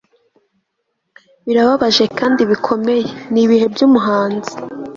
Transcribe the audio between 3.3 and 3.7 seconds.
ni ibihe